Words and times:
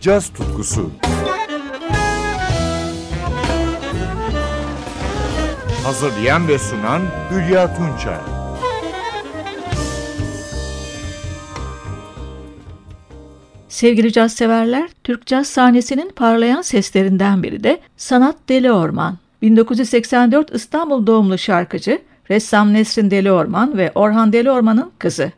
caz 0.00 0.28
tutkusu. 0.28 0.90
Hazırlayan 5.84 6.48
ve 6.48 6.58
sunan 6.58 7.02
Hülya 7.30 7.76
Tunçay. 7.76 8.18
Sevgili 13.68 14.12
caz 14.12 14.32
severler, 14.32 14.90
Türk 15.04 15.26
caz 15.26 15.46
sahnesinin 15.46 16.10
parlayan 16.16 16.62
seslerinden 16.62 17.42
biri 17.42 17.64
de 17.64 17.80
Sanat 17.96 18.36
Deli 18.48 18.72
Orman. 18.72 19.18
1984 19.42 20.54
İstanbul 20.54 21.06
doğumlu 21.06 21.38
şarkıcı, 21.38 22.02
ressam 22.30 22.72
Nesrin 22.72 23.10
Deli 23.10 23.32
Orman 23.32 23.78
ve 23.78 23.92
Orhan 23.94 24.32
Deli 24.32 24.50
Orman'ın 24.50 24.90
kızı. 24.98 25.32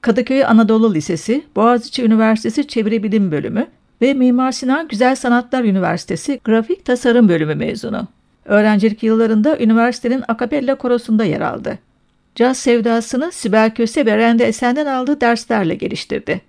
Kadıköy 0.00 0.44
Anadolu 0.44 0.94
Lisesi, 0.94 1.44
Boğaziçi 1.56 2.04
Üniversitesi 2.04 2.68
Çeviri 2.68 3.02
Bilim 3.02 3.30
Bölümü 3.32 3.66
ve 4.02 4.14
Mimar 4.14 4.52
Sinan 4.52 4.88
Güzel 4.88 5.16
Sanatlar 5.16 5.64
Üniversitesi 5.64 6.40
Grafik 6.44 6.84
Tasarım 6.84 7.28
Bölümü 7.28 7.54
mezunu. 7.54 8.08
Öğrencilik 8.44 9.02
yıllarında 9.02 9.58
üniversitenin 9.58 10.22
akapella 10.28 10.74
korosunda 10.74 11.24
yer 11.24 11.40
aldı. 11.40 11.78
Caz 12.34 12.58
sevdasını 12.58 13.32
Sibel 13.32 13.74
Köse 13.74 14.06
ve 14.06 14.16
Rende 14.16 14.44
Esen'den 14.44 14.86
aldığı 14.86 15.20
derslerle 15.20 15.74
geliştirdi. 15.74 16.40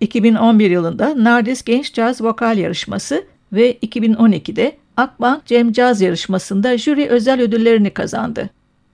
2011 0.00 0.70
yılında 0.70 1.24
Nardis 1.24 1.62
Genç 1.62 1.94
Caz 1.94 2.20
Vokal 2.20 2.58
Yarışması 2.58 3.24
ve 3.52 3.72
2012'de 3.76 4.76
Akbank 4.96 5.46
Cem 5.46 5.72
Caz 5.72 6.00
Yarışması'nda 6.00 6.78
jüri 6.78 7.08
özel 7.08 7.40
ödüllerini 7.40 7.90
kazandı. 7.90 8.50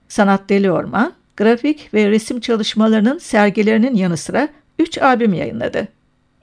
Sanat 0.07 0.49
Deli 0.49 0.71
Orman, 0.71 1.13
grafik 1.37 1.93
ve 1.93 2.09
resim 2.09 2.39
çalışmalarının 2.39 3.17
sergilerinin 3.17 3.95
yanı 3.95 4.17
sıra 4.17 4.47
3 4.79 4.97
albüm 4.97 5.33
yayınladı. 5.33 5.87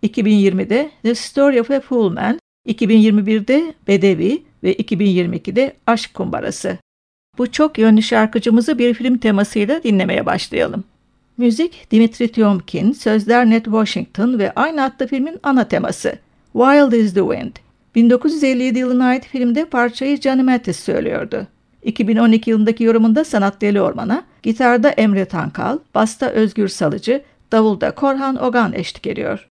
2020'de 0.03 0.91
The 1.03 1.15
Story 1.15 1.61
of 1.61 1.71
a 1.71 1.81
Fool 1.81 2.13
Man, 2.13 2.39
2021'de 2.69 3.75
Bedevi 3.89 4.43
ve 4.63 4.75
2022'de 4.75 5.73
Aşk 5.87 6.15
Kumbarası. 6.15 6.79
Bu 7.39 7.53
çok 7.53 7.79
yönlü 7.79 8.03
şarkıcımızı 8.03 8.79
bir 8.79 8.95
film 8.95 9.19
temasıyla 9.19 9.83
dinlemeye 9.83 10.27
başlayalım. 10.27 10.85
Müzik 11.37 11.91
Dimitri 11.91 12.29
Tiomkin, 12.29 12.93
sözler 12.93 13.51
Ned 13.51 13.65
Washington 13.65 14.39
ve 14.39 14.53
aynı 14.53 14.85
adlı 14.85 15.07
filmin 15.07 15.39
ana 15.43 15.69
teması 15.69 16.19
Wild 16.53 16.93
is 16.93 17.15
the 17.15 17.21
Wind. 17.21 17.57
1957 17.95 18.79
yılına 18.79 19.07
ait 19.07 19.27
filmde 19.27 19.65
parçayı 19.65 20.21
Johnny 20.21 20.43
Mathis 20.43 20.77
söylüyordu. 20.77 21.47
2012 21.83 22.51
yılındaki 22.51 22.85
yorumunda 22.85 23.25
Sanat 23.25 23.61
Deli 23.61 23.81
Orman'a, 23.83 24.25
gitarda 24.43 24.91
Emre 24.91 25.25
Tankal, 25.25 25.79
basta 25.95 26.27
Özgür 26.27 26.69
Salıcı, 26.69 27.23
davulda 27.53 27.91
Korhan 27.91 28.45
Ogan 28.45 28.73
eşlik 28.73 29.07
ediyor. 29.07 29.49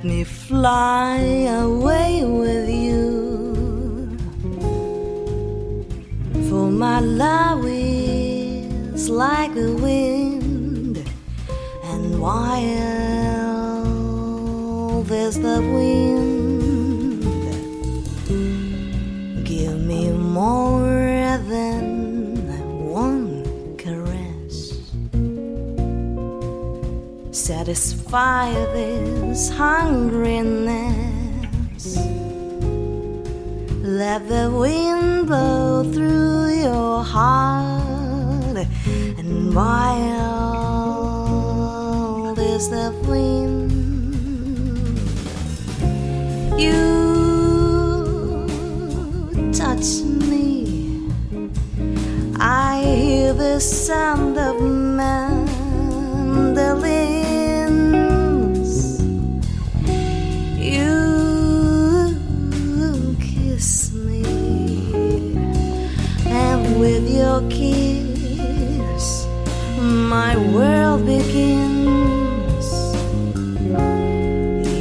Let 0.00 0.04
me 0.04 0.24
fly 0.24 1.18
away 1.48 2.24
with 2.24 2.68
you. 2.70 4.16
For 6.48 6.70
my 6.70 7.00
love 7.00 7.64
is 7.66 9.10
like 9.10 9.52
the 9.54 9.74
wind, 9.74 11.04
and 11.84 12.20
wild 12.20 12.70
is 15.10 15.40
the 15.40 15.60
wind. 15.60 16.29
Satisfy 27.60 28.48
this 28.72 29.50
hungriness. 29.50 30.86
Let 33.82 34.26
the 34.30 34.50
wind 34.50 35.26
blow 35.26 35.84
through 35.92 36.54
your 36.62 37.04
heart, 37.04 38.66
and 39.18 39.54
wild 39.54 39.98
is 42.38 42.70
the 42.70 42.92
wind. 43.06 43.70
You 46.58 46.80
touch 49.52 50.00
me, 50.30 51.10
I 52.40 52.82
hear 52.86 53.34
the 53.34 53.60
sound 53.60 54.38
of 54.38 54.62
mandolin. 54.62 56.00
Your 67.40 67.50
kiss, 67.50 69.26
my 69.78 70.36
world 70.52 71.06
begins. 71.06 72.66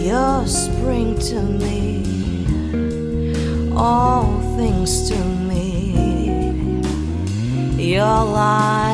Your 0.05 0.45
spring 0.47 1.17
to 1.29 1.41
me, 1.41 2.03
all 3.75 4.41
things 4.57 5.09
to 5.09 5.17
me. 5.47 6.81
Your 7.77 8.25
life 8.25 8.88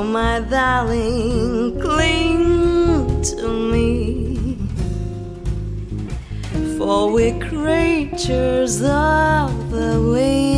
Oh, 0.00 0.02
my 0.02 0.40
darling, 0.40 1.78
cling 1.78 3.20
to 3.22 3.48
me. 3.70 4.56
For 6.78 7.12
we're 7.12 7.38
creatures 7.38 8.80
of 8.80 9.70
the 9.70 10.00
wind, 10.00 10.49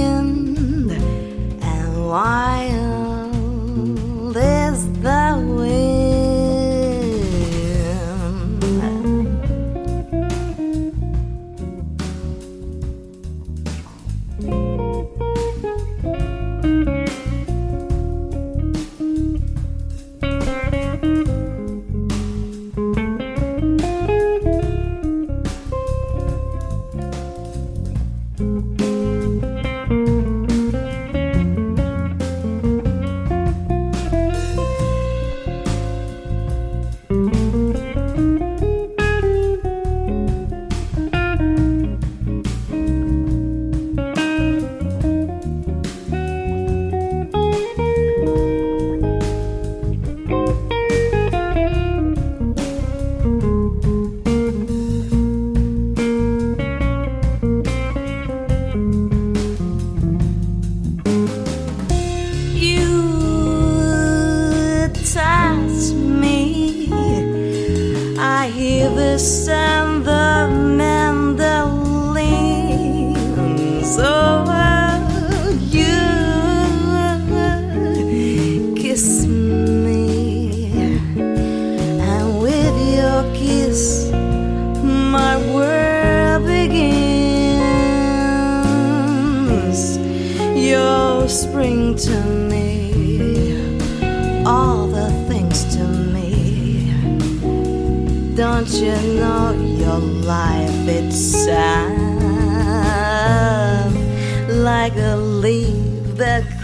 kivers 69.12 69.48
and 69.48 69.81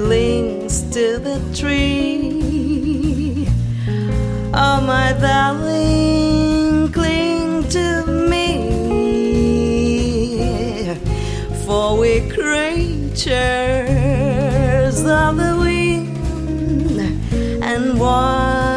clings 0.08 0.74
to 0.94 1.18
the 1.18 1.38
tree? 1.54 3.46
Oh, 4.54 4.80
my 4.80 5.12
darling, 5.20 6.90
cling 6.92 7.68
to 7.68 8.06
me, 8.30 8.46
for 11.66 11.98
we're 11.98 12.26
creatures 12.32 13.28
of 15.04 15.36
the 15.36 15.54
wind, 15.60 16.98
and 17.62 18.00
wild 18.00 18.67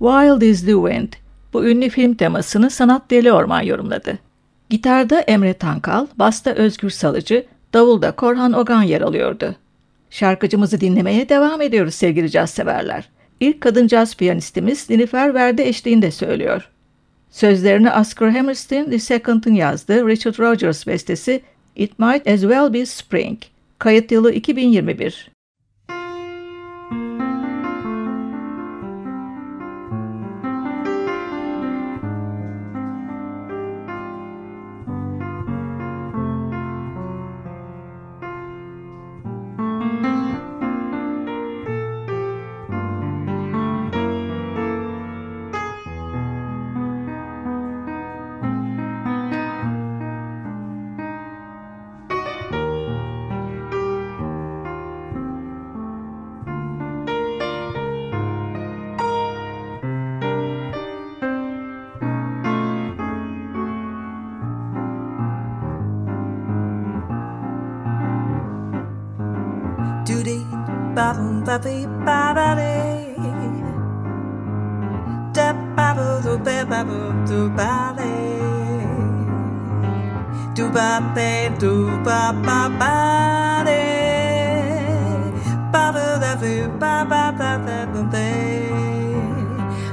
Wild 0.00 0.42
is 0.42 0.60
the 0.60 0.72
Wind. 0.72 1.12
Bu 1.52 1.66
ünlü 1.66 1.88
film 1.88 2.14
temasını 2.14 2.70
Sanat 2.70 3.10
Deli 3.10 3.32
Orman 3.32 3.62
yorumladı. 3.62 4.18
Gitarda 4.70 5.20
Emre 5.20 5.54
Tankal, 5.54 6.06
basta 6.16 6.50
Özgür 6.50 6.90
Salıcı, 6.90 7.46
davulda 7.72 8.12
Korhan 8.12 8.52
Ogan 8.52 8.82
yer 8.82 9.00
alıyordu. 9.00 9.56
Şarkıcımızı 10.10 10.80
dinlemeye 10.80 11.28
devam 11.28 11.60
ediyoruz 11.60 11.94
sevgili 11.94 12.30
caz 12.30 12.50
severler. 12.50 13.08
İlk 13.40 13.60
kadın 13.60 13.86
caz 13.86 14.16
piyanistimiz 14.16 14.90
Nilüfer 14.90 15.34
Verde 15.34 15.68
eşliğinde 15.68 16.10
söylüyor. 16.10 16.70
Sözlerini 17.30 17.90
Oscar 17.90 18.30
Hammerstein 18.30 18.90
II'ın 18.90 19.54
yazdığı 19.54 20.08
Richard 20.08 20.38
Rogers 20.38 20.86
bestesi 20.86 21.42
It 21.76 21.98
Might 21.98 22.26
As 22.26 22.40
Well 22.40 22.72
Be 22.72 22.86
Spring. 22.86 23.38
Kayıt 23.78 24.12
yılı 24.12 24.32
2021. 24.32 25.39
Doody 70.10 70.42
ba 70.96 71.14
boom 71.16 71.44
ba 71.46 71.56
bee 71.64 71.86
ba 72.06 72.20
ba 72.36 72.48
dee. 72.58 73.14
Da 75.36 75.48
ba 75.76 75.88
boo 75.96 76.18
do 76.24 76.34
ba 76.46 76.56
ba 76.70 76.80
boo 76.88 77.10
do 77.28 77.40
ba 77.58 77.72
dee. 77.98 78.90
Do 80.56 80.64
ba 80.76 80.88
ba 81.14 81.30
do 81.62 81.72
ba 82.06 82.20
ba 82.46 82.58
ba 82.80 82.94
dee. 83.68 85.30
Ba 85.72 85.84
boo 85.94 86.14
da 86.22 86.32
boo 86.42 86.66
ba 86.82 86.94
ba 87.10 87.22
ba 87.38 87.50
ba 87.66 87.78
ba 87.92 88.02
dee. 88.14 88.66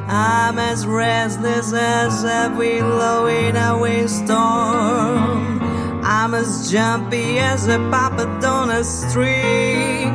I'm 0.10 0.58
as 0.58 0.88
restless 0.88 1.70
as 1.74 2.26
every 2.26 2.80
blowing 2.82 3.56
away 3.56 4.08
storm. 4.08 5.62
I'm 6.04 6.34
as 6.34 6.72
jumpy 6.72 7.38
as 7.38 7.68
a 7.68 7.78
puppet 7.92 8.44
on 8.44 8.72
a 8.72 8.84
string. 8.84 10.07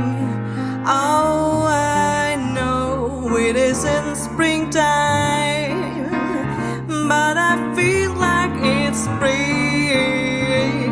Oh, 0.84 1.64
I 1.68 2.34
know 2.34 3.36
it 3.36 3.54
isn't 3.54 4.16
springtime, 4.16 6.10
but 7.08 7.38
I 7.38 7.72
feel 7.76 8.12
like 8.14 8.50
it's 8.64 9.04
spring. 9.04 10.90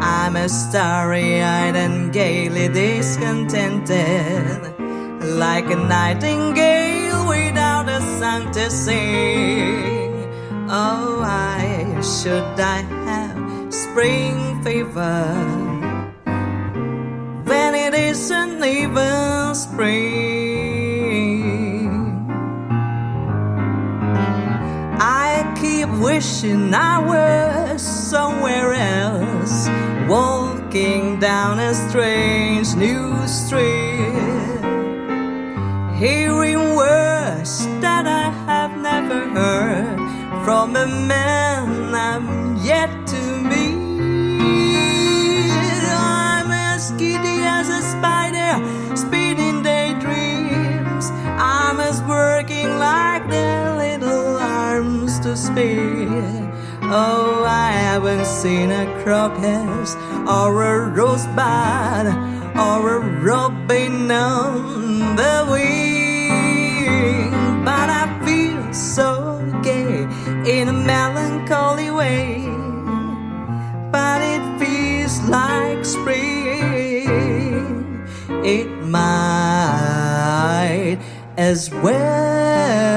I'm 0.00 0.36
as 0.36 0.52
starry 0.68 1.42
eyed 1.42 1.74
and 1.74 2.12
gaily 2.12 2.68
discontented, 2.68 4.78
like 5.36 5.68
a 5.70 5.76
nightingale 5.76 7.26
without 7.26 7.88
a 7.88 8.00
song 8.20 8.52
to 8.52 8.70
sing. 8.70 10.24
Oh, 10.70 11.18
why 11.18 12.00
should 12.00 12.60
I 12.60 12.82
have 13.06 13.74
spring 13.74 14.62
fever 14.62 15.81
when 17.72 17.94
it 17.94 17.98
isn't 17.98 18.62
even 18.64 19.54
spring? 19.54 20.02
I 25.00 25.54
keep 25.58 25.88
wishing 26.00 26.74
I 26.74 26.98
was 26.98 27.80
somewhere 27.82 28.74
else, 28.74 29.68
walking 30.08 31.18
down 31.18 31.60
a 31.60 31.72
strange 31.74 32.74
new 32.74 33.26
street, 33.26 34.20
hearing 35.98 36.74
words 36.76 37.66
that 37.80 38.06
I 38.06 38.30
have 38.50 38.76
never 38.76 39.20
heard 39.30 39.96
from 40.44 40.76
a 40.76 40.86
man 40.86 41.51
speed. 55.62 56.08
Oh, 56.94 57.44
I 57.46 57.70
haven't 57.72 58.26
seen 58.26 58.70
a 58.70 58.84
crocus 59.02 59.96
or 60.28 60.62
a 60.62 60.90
rosebud 60.90 62.06
or 62.56 62.96
a 62.96 63.00
robin 63.22 64.10
on 64.10 65.16
the 65.16 65.46
wing, 65.50 67.30
but 67.64 67.88
I 68.02 68.04
feel 68.24 68.74
so 68.74 69.10
gay 69.62 70.06
in 70.46 70.68
a 70.68 70.72
melancholy 70.72 71.90
way. 71.90 72.44
But 73.90 74.20
it 74.34 74.58
feels 74.58 75.20
like 75.28 75.84
spring. 75.84 77.08
It 78.44 78.68
might 78.96 79.78
as 81.36 81.70
well 81.70 82.91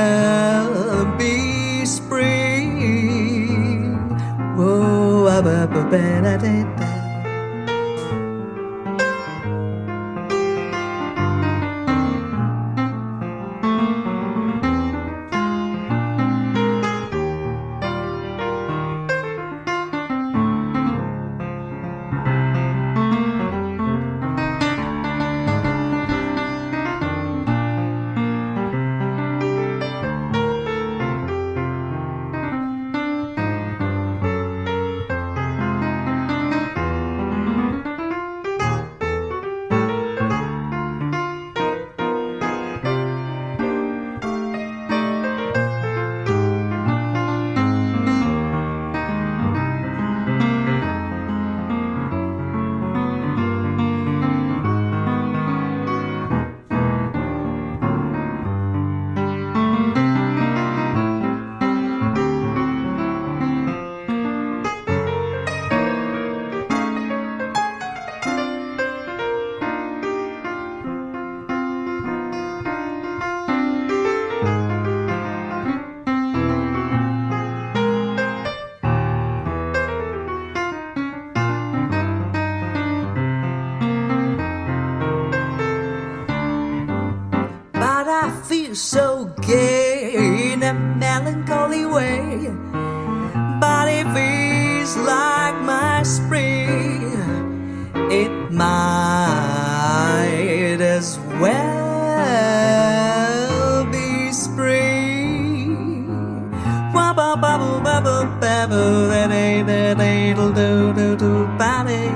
babble, 108.03 108.25
babble, 108.39 109.07
that 109.07 109.31
a 109.31 109.63
that 109.63 109.99
addle 109.99 110.51
do 110.51 110.93
do 110.93 111.15
do 111.15 111.47
body. 111.57 112.11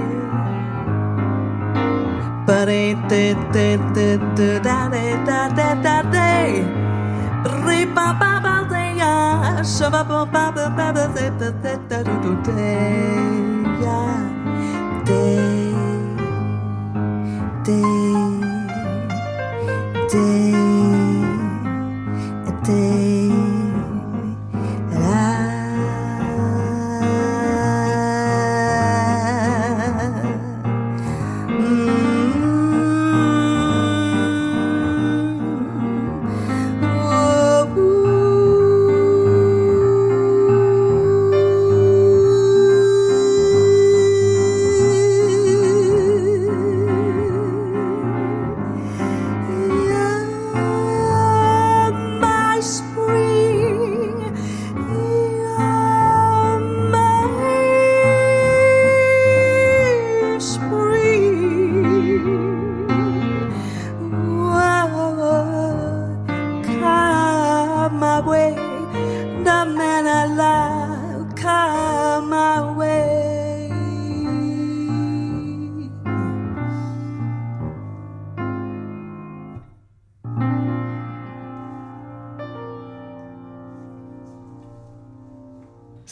But 2.45 2.67
ain't 2.67 3.07
did 3.07 3.37
did 3.53 3.79
did 3.93 4.19
do 4.35 4.59
da 4.59 4.89
da 4.89 5.23
da 5.25 5.49
da 5.49 5.81
da 5.81 6.01
day. 6.11 6.63
Re 7.63 7.85
ba 7.85 8.07
ba 8.19 8.31
ba 8.43 8.67
day 8.69 8.97
ya, 8.97 9.61
shabba 9.63 10.03
ba 10.09 10.25
ba 10.25 10.51
ba 10.55 10.65
ba 10.77 10.87
da 10.93 11.07
da 11.15 11.49
da 11.63 11.75
da 11.89 12.03
do 12.03 12.15
do 12.23 12.31
day. 12.43 13.48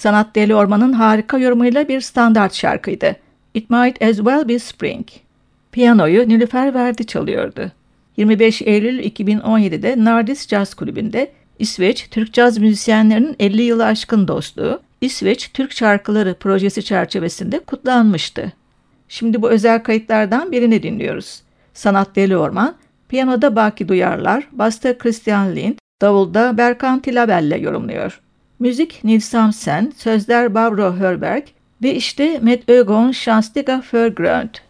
Sanat 0.07 0.35
Deli 0.35 0.55
Orman'ın 0.55 0.93
harika 0.93 1.37
yorumuyla 1.37 1.87
bir 1.87 2.01
standart 2.01 2.53
şarkıydı. 2.53 3.15
It 3.53 3.69
Might 3.69 4.01
As 4.01 4.15
Well 4.15 4.47
Be 4.47 4.59
Spring. 4.59 5.07
Piyanoyu 5.71 6.29
Nilüfer 6.29 6.73
Verdi 6.73 7.05
çalıyordu. 7.05 7.71
25 8.17 8.61
Eylül 8.61 8.99
2017'de 8.99 10.05
Nardis 10.05 10.47
Jazz 10.47 10.73
Kulübü'nde 10.73 11.31
İsveç 11.59 12.07
Türk 12.11 12.33
caz 12.33 12.57
müzisyenlerinin 12.57 13.35
50 13.39 13.61
yılı 13.61 13.85
aşkın 13.85 14.27
dostluğu 14.27 14.81
İsveç 15.01 15.51
Türk 15.53 15.71
Şarkıları 15.71 16.33
projesi 16.33 16.83
çerçevesinde 16.83 17.59
kutlanmıştı. 17.59 18.53
Şimdi 19.09 19.41
bu 19.41 19.49
özel 19.49 19.83
kayıtlardan 19.83 20.51
birini 20.51 20.83
dinliyoruz. 20.83 21.41
Sanat 21.73 22.15
Deli 22.15 22.37
Orman, 22.37 22.75
piyanoda 23.09 23.55
Baki 23.55 23.87
Duyarlar, 23.87 24.47
basta 24.51 24.97
Christian 24.97 25.55
Lind, 25.55 25.75
davulda 26.01 26.57
Berkan 26.57 26.99
Tilabelle 26.99 27.57
yorumluyor. 27.57 28.21
Müzik 28.59 29.03
Nils 29.03 29.33
Hamsen, 29.33 29.93
sözler 29.97 30.53
Barbro 30.53 30.95
Hörberg 30.95 31.43
ve 31.81 31.95
işte 31.95 32.39
Met 32.41 32.69
Ögon 32.69 33.11
Sjanstiga 33.11 33.81
Förgrönt. 33.81 34.66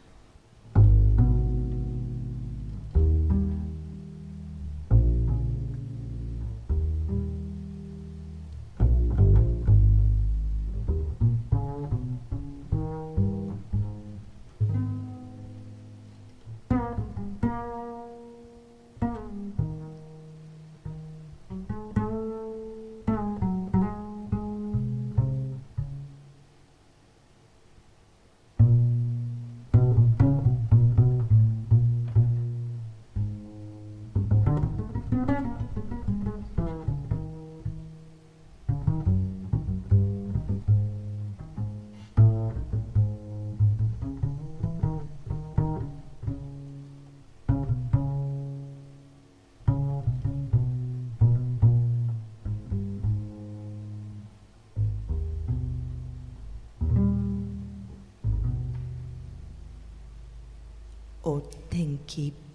den 61.70 62.00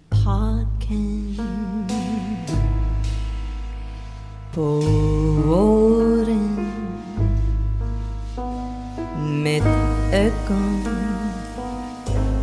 parken 0.09 1.37
på 4.53 4.81
våren 5.45 6.71
med 9.43 9.63
ögon 10.13 10.83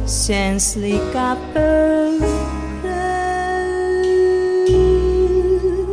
känsliga 0.06 1.36
för 1.52 2.20
röd 2.82 3.10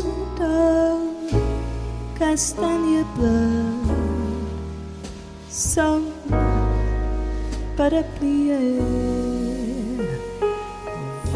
och 0.06 0.40
kastanjeblå 2.18 3.68
som 5.50 6.12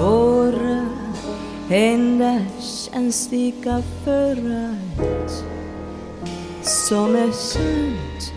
våra 0.01 0.86
händer 1.70 2.46
känns 2.60 3.31
lika 3.31 3.81
förrätt 4.03 5.43
Som 6.62 7.15
är 7.15 7.31
sant 7.31 8.34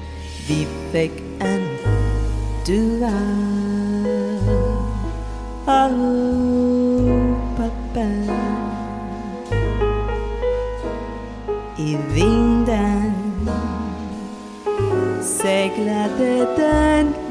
vi 0.49 0.66
fick 0.92 1.23
en 1.40 1.68
duva 2.66 3.12
av 5.66 6.25
I 11.78 11.97
vinden 12.14 13.12
seglade 15.23 16.47
den 16.56 17.24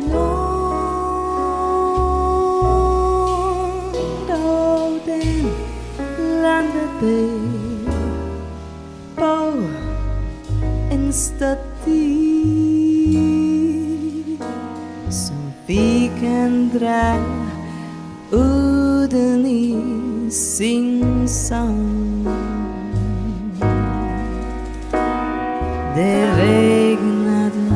landade 7.04 7.90
oh, 9.16 9.16
på 9.16 9.54
en 10.92 11.14
staty 11.14 12.14
som 15.10 15.54
fick 15.68 16.24
en 16.24 16.70
dra 16.74 17.18
udden 18.32 19.46
i 19.46 19.84
sin 20.32 21.28
sång. 21.28 22.28
Det 25.96 26.26
regnade 26.38 27.72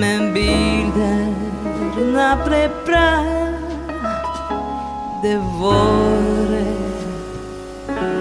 men 0.00 0.34
bilderna 0.34 2.38
blev 2.46 2.70
bra 2.86 3.33
det 5.24 5.40
våre 5.60 6.66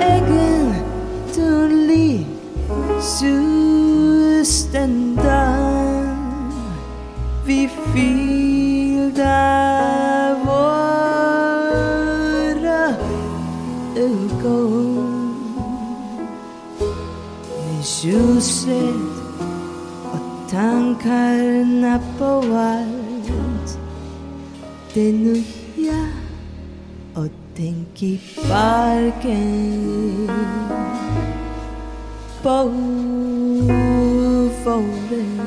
egentlig 0.02 2.28
sus 3.02 4.64
den 4.72 5.16
dagen 5.16 6.54
vi 7.46 7.70
fyllde 7.94 9.40
våra 10.46 10.84
ögon 13.96 15.36
med 17.50 17.84
ljuset 18.02 18.96
och 20.14 20.52
tankarna 20.52 22.00
på 22.18 22.44
allt. 22.56 23.78
Det 24.94 25.12
nu 25.12 25.44
tänk 27.56 28.04
i 28.04 28.22
parken 28.50 30.30
på 32.42 32.64
våren 34.66 35.42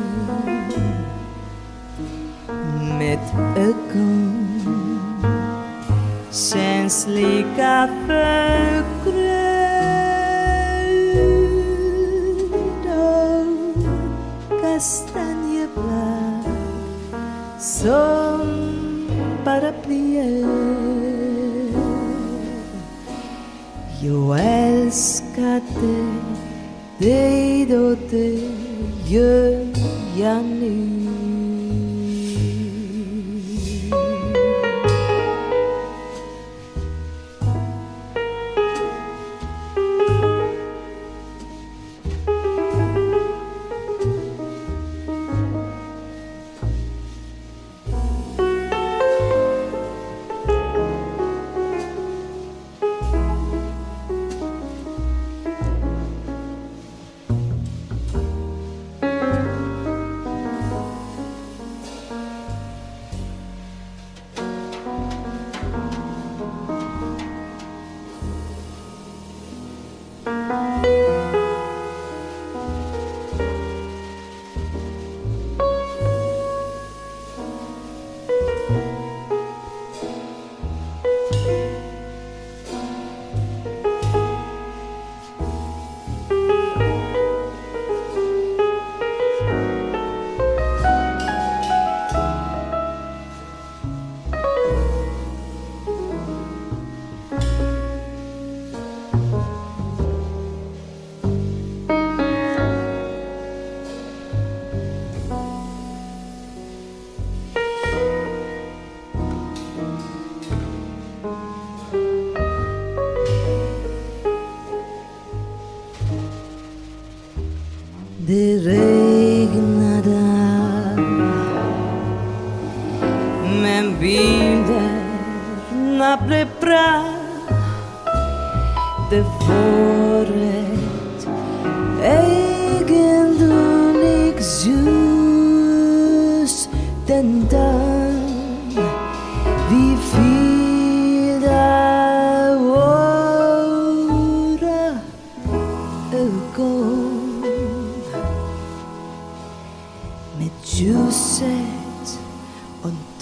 med 2.99 3.19
ögon 3.57 4.49
känns 6.31 7.07
lika 7.07 7.89
förgrönt 8.07 9.37
och 12.87 13.47
kastanjeblad 14.63 16.45
som 17.61 18.41
paraplyer 19.45 20.56
Yo 24.07 24.35
älskar 24.35 25.61
dig, 25.81 26.07
dig 26.99 27.67
då 27.67 27.95
dig 28.11 28.51
gör 29.07 29.67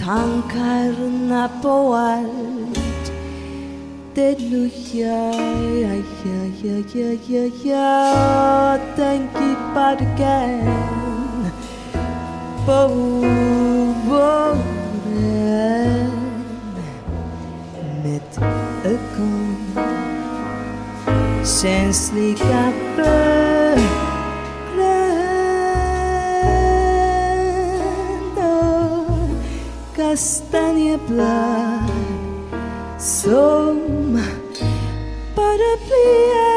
tankarna 0.04 1.50
på 1.62 1.94
allt 1.94 3.12
det 4.14 4.38
nya. 4.38 5.32
Ja, 5.82 5.94
ja, 6.24 6.44
ja, 6.62 6.78
ja, 6.94 7.18
ja, 7.26 7.44
ja. 7.64 8.78
Tänk 8.96 9.30
i 9.30 9.54
parken 9.74 10.70
på 12.66 12.88
våren 14.08 14.60
med 18.02 18.22
ögon 18.84 19.56
känns 21.44 22.12
kastanjeblad 30.14 31.90
som 32.98 34.18
paraplyer. 35.34 36.54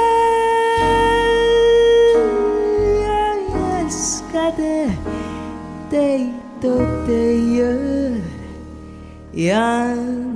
Älskade 3.80 4.91
dig 5.89 6.34
då 6.62 6.78
det 7.08 7.34
gör 9.34 10.27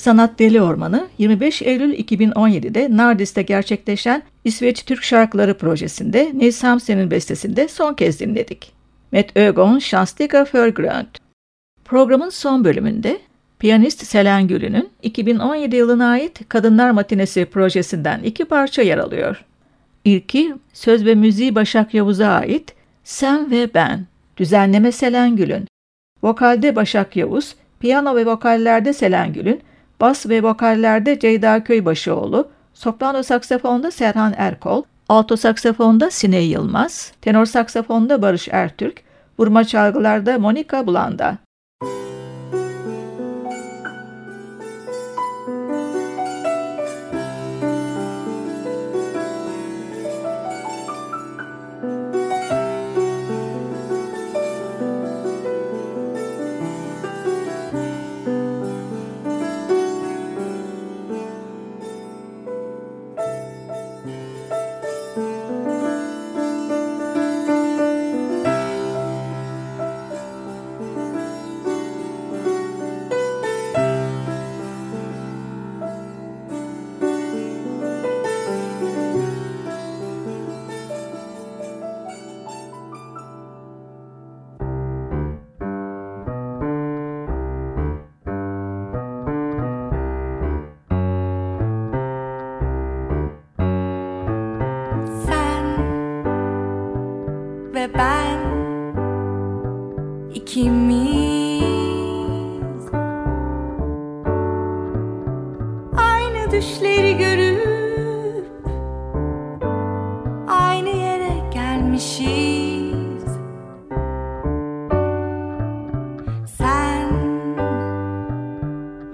Sanat 0.00 0.38
Deli 0.38 0.62
Ormanı 0.62 1.08
25 1.18 1.62
Eylül 1.62 1.94
2017'de 1.94 2.96
Nardis'te 2.96 3.42
gerçekleşen 3.42 4.22
İsveç 4.44 4.84
Türk 4.84 5.02
Şarkıları 5.02 5.58
projesinde 5.58 6.32
Nils 6.34 6.62
Hamsen'in 6.62 7.10
bestesinde 7.10 7.68
son 7.68 7.94
kez 7.94 8.20
dinledik. 8.20 8.72
Met 9.12 9.36
Ögon 9.36 9.78
Şanstika 9.78 10.44
Förgrönt. 10.44 11.18
Programın 11.84 12.28
son 12.28 12.64
bölümünde 12.64 13.18
piyanist 13.58 14.06
Selen 14.06 14.48
Gül'ünün 14.48 14.88
2017 15.02 15.76
yılına 15.76 16.10
ait 16.10 16.48
Kadınlar 16.48 16.90
Matinesi 16.90 17.44
projesinden 17.44 18.22
iki 18.22 18.44
parça 18.44 18.82
yer 18.82 18.98
alıyor. 18.98 19.44
İlki 20.04 20.54
söz 20.72 21.04
ve 21.04 21.14
müziği 21.14 21.54
Başak 21.54 21.94
Yavuz'a 21.94 22.28
ait 22.28 22.74
Sen 23.04 23.50
ve 23.50 23.74
Ben, 23.74 24.06
düzenleme 24.36 24.92
Selen 24.92 25.36
Gül'ün, 25.36 25.66
vokalde 26.22 26.76
Başak 26.76 27.16
Yavuz, 27.16 27.54
piyano 27.80 28.16
ve 28.16 28.26
vokallerde 28.26 28.92
Selen 28.92 29.32
Gül'ün, 29.32 29.60
bas 30.00 30.26
ve 30.28 30.42
vokallerde 30.42 31.18
Ceyda 31.18 31.64
Köybaşıoğlu, 31.64 32.48
soprano 32.74 33.22
saksafonda 33.22 33.90
Serhan 33.90 34.34
Erkol, 34.36 34.82
alto 35.08 35.36
saksafonda 35.36 36.10
Sine 36.10 36.40
Yılmaz, 36.40 37.12
tenor 37.20 37.46
saksafonda 37.46 38.22
Barış 38.22 38.48
Ertürk, 38.48 39.02
vurma 39.38 39.64
çalgılarda 39.64 40.38
Monika 40.38 40.86
Blanda. 40.86 41.38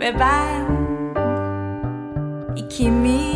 Ve 0.06 0.20
ben 0.20 0.66
ikimiz 2.56 3.35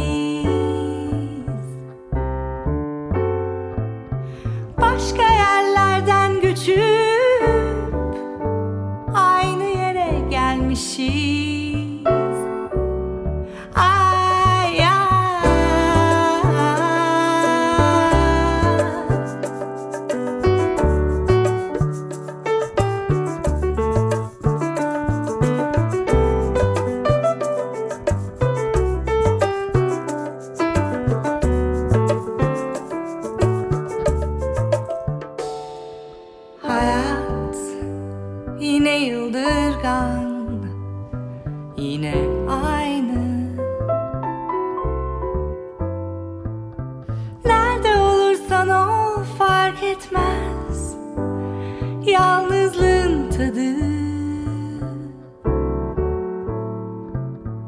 özledi 53.50 54.00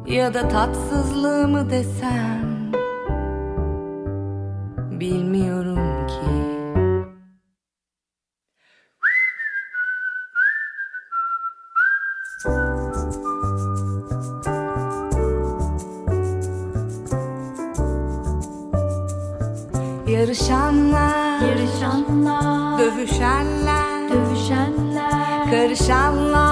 Ya 0.06 0.34
da 0.34 0.48
tatsızlığı 0.48 1.48
mı 1.48 1.70
desem? 1.70 2.51
Karışanlar, 25.72 26.51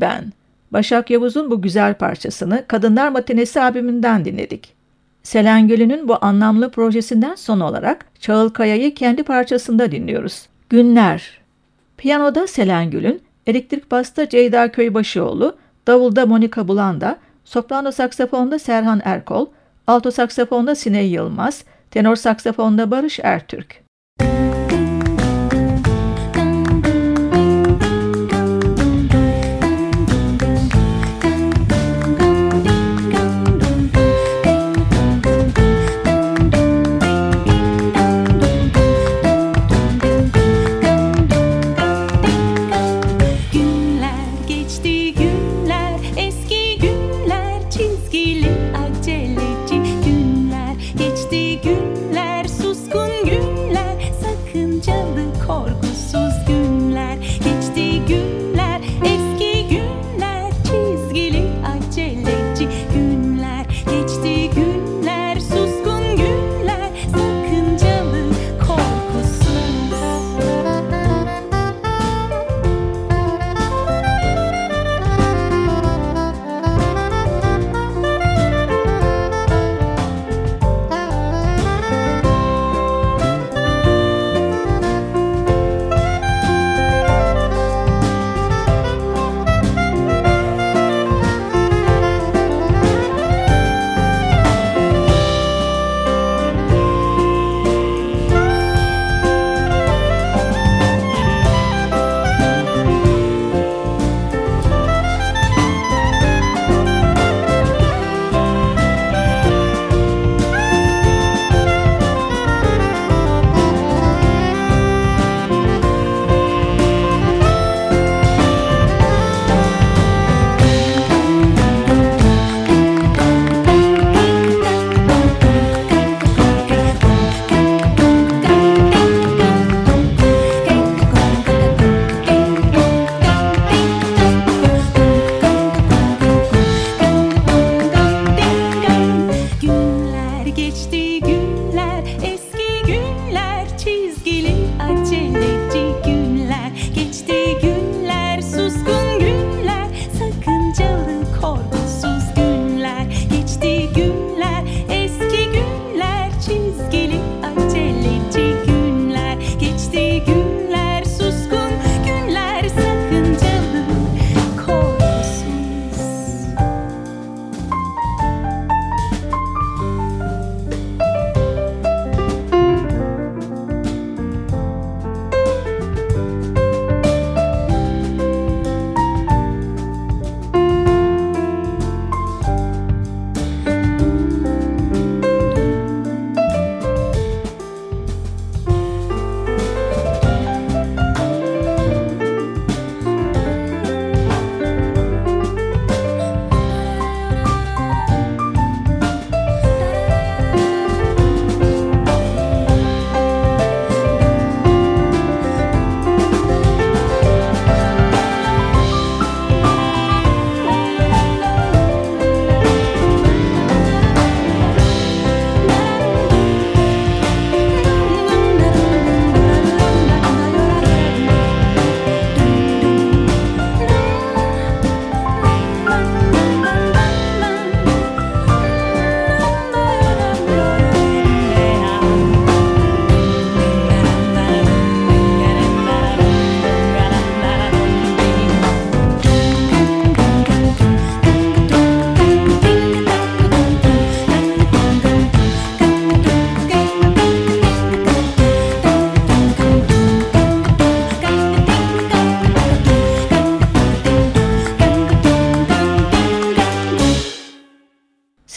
Ben. 0.00 0.32
Başak 0.72 1.10
Yavuz'un 1.10 1.50
bu 1.50 1.62
güzel 1.62 1.94
parçasını 1.94 2.64
Kadınlar 2.68 3.08
Matinesi 3.08 3.60
albümünden 3.60 4.24
dinledik. 4.24 4.74
Selen 5.22 5.68
Gül'ünün 5.68 6.08
bu 6.08 6.24
anlamlı 6.24 6.70
projesinden 6.70 7.34
son 7.34 7.60
olarak 7.60 8.06
Çağıl 8.20 8.48
Kaya'yı 8.48 8.94
kendi 8.94 9.22
parçasında 9.22 9.92
dinliyoruz. 9.92 10.48
Günler. 10.70 11.40
Piyanoda 11.96 12.46
Selen 12.46 12.90
Gül'ün, 12.90 13.22
elektrik 13.46 13.90
basta 13.90 14.28
Ceyda 14.28 14.72
Köybaşıoğlu, 14.72 15.56
davulda 15.86 16.26
Monika 16.26 16.68
Bulanda, 16.68 17.16
soprano 17.44 17.92
saksafonda 17.92 18.58
Serhan 18.58 19.00
Erkol, 19.04 19.46
alto 19.86 20.10
saksafonda 20.10 20.74
Siney 20.74 21.10
Yılmaz, 21.10 21.64
tenor 21.90 22.16
saksafonda 22.16 22.90
Barış 22.90 23.20
Ertürk. 23.22 23.83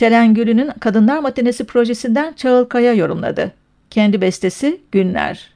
Selen 0.07 0.33
Gül'ünün 0.33 0.69
Kadınlar 0.79 1.19
Matinesi 1.19 1.65
projesinden 1.65 2.33
Çağıl 2.33 2.65
Kaya 2.65 2.93
yorumladı. 2.93 3.51
Kendi 3.89 4.21
bestesi 4.21 4.81
Günler. 4.91 5.49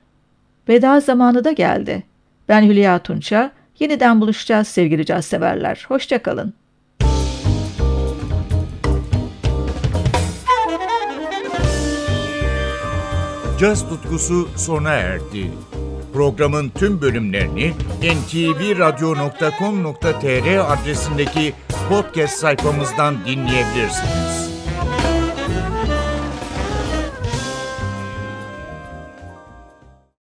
Veda 0.70 1.00
zamanı 1.00 1.44
da 1.44 1.52
geldi. 1.52 2.04
Ben 2.50 2.64
Hülya 2.64 3.00
Tunça. 3.00 3.52
Yeniden 3.80 4.22
buluşacağız 4.22 4.68
sevgili 4.68 5.06
caz 5.06 5.26
severler. 5.26 5.86
Hoşçakalın. 5.88 6.54
Caz 13.60 13.90
tutkusu 13.90 14.50
sona 14.56 14.92
erdi. 14.92 15.52
Programın 16.14 16.70
tüm 16.70 17.02
bölümlerini 17.02 17.74
ntvradio.com.tr 18.02 20.74
adresindeki 20.74 21.54
podcast 21.90 22.40
sayfamızdan 22.40 23.16
dinleyebilirsiniz. 23.26 24.41